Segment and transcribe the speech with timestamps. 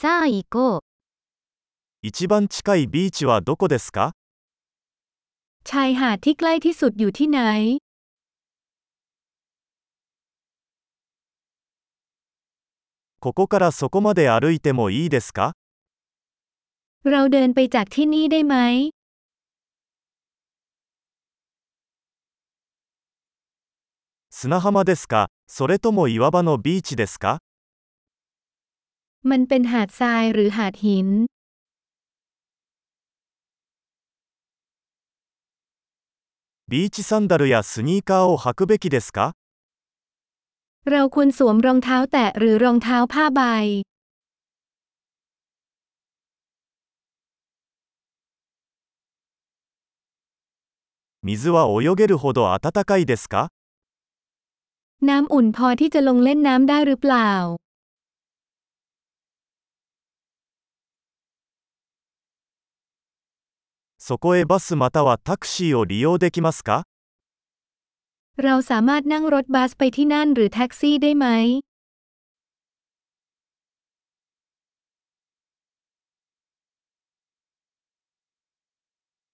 [0.00, 0.81] さあ行こう。
[2.01, 4.13] 一番近いビーチはどこですか
[5.63, 7.39] ชายหาดที่ใกล้ที่สุดอยู่ที่ไหน
[13.19, 15.53] ここからそこまで歩いてもいいですか
[17.05, 18.55] เราเดินไปจากที่นี่ได้ไหม
[24.31, 27.39] 砂浜ですかそれとも岩場のビーチですか
[29.30, 31.08] มันเป็นหาดทรายหรือหาดหิน
[36.70, 39.34] ビーチサンダルやスニーカーを履くべきですか
[40.90, 43.42] เราควรสวมรองเท้าแตะหรือรองเท้าผ้าใบ
[51.22, 53.48] 水は泳げるほど暖かいですか
[55.08, 57.30] น้ำอุ่นพอที่จะลงเล่นน้ำได้หรือเปล่า
[64.10, 66.84] そこへバスまたはタクシーを利用できますか
[68.36, 71.26] เราสามารถนั่งรถบัสไปที่นั่นหรือแท็กซี่ได้ไหม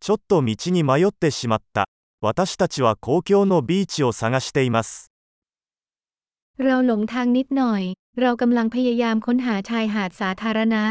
[0.00, 1.86] ちょっと道に迷ってしまった。
[2.22, 5.12] 私たちは公共のビーチを探しています。
[6.58, 7.82] เราหลงทางนิดหน่อย
[8.20, 10.82] เรากำลังพยายามค้นหาชายหาดสาธารณะ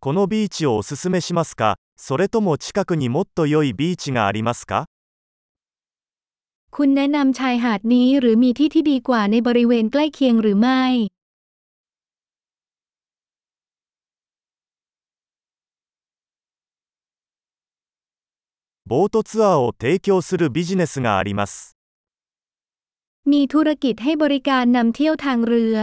[0.00, 4.86] このビーチをおすすめしますかそれとも近くにもっと良いビーチがありますか
[6.70, 10.84] คุณแนะนำชายหาดนี้หรือมีที่ที่ดีกว่าในบริเวณใกล้เคียงหรือไม่
[18.86, 21.74] ボートツアーを提供するビジネスがあります。
[23.24, 25.76] มีธุรกิจให้บริการนำเที่ยวทางเรือ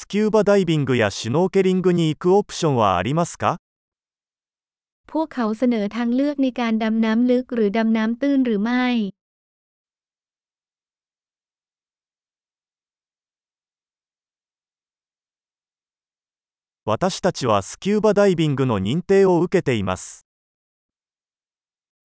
[0.00, 3.56] スキューバダイビングやシュノーケリングに行くオプションはありますか
[5.06, 8.86] พวกเขาเสนอทางเลือกในการดำน้ำลึกหรือดำน้ำตื้นหรือไม่
[16.84, 20.26] 私たちはスキューバダイビングの認定を受けています。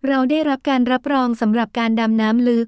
[0.08, 2.68] เราได้รับการรับรองสำหรับการดำน้ำลึก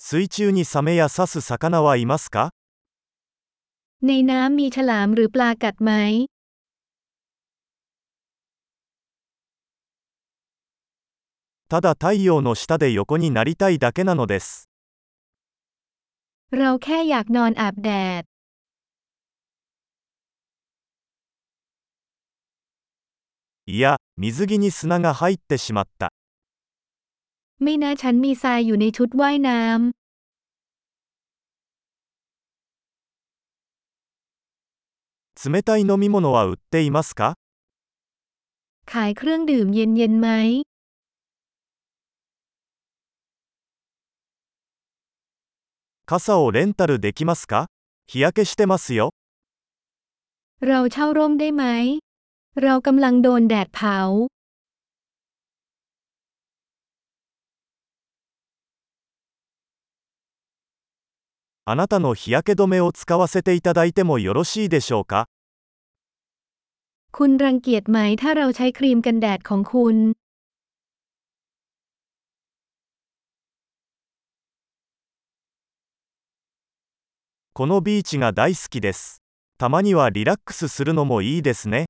[0.00, 2.50] 水中にサメや刺す魚はいますか
[4.02, 5.90] ในน้ำมีฉลามหรือปลากัดไหม
[11.68, 14.68] ただ太陽の下で横になりたいだけなのです。
[16.52, 17.90] เราแค่อยากนอนอาบแด
[18.22, 18.24] ด
[23.66, 26.12] いや、水着に砂が入ってしまった。
[27.62, 29.96] ไม่นะฉันมีทรายอยู่ในชุดว่ายน้ำ
[35.42, 37.34] 冷たい飲み物は売っていますか
[38.92, 40.28] ขายเครื่องดื่มเย็นๆไหม
[46.06, 47.66] 傘をレンタルできますか
[48.06, 49.10] 日焼けしてますよ。
[50.60, 51.64] เราเช่าร่มได้ไหม
[52.62, 53.98] เรากำลังโดนแดดเผา
[61.68, 65.26] あなたの日焼け止めを使わせていただいてもよろしいでしょうか
[67.10, 69.96] คุณรังเกียจไหมถ้าเราใช้ครีมกันแดดของคุณ
[77.58, 79.22] このビーチが大好きです。
[79.58, 81.86] たまにはリラックスするのもいいですね。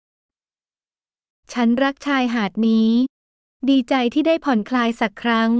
[1.49, 3.07] ฉันรักชายหาดนี้
[3.69, 5.51] ดีใจที่ได้ผ่อนคลายสักครั้ง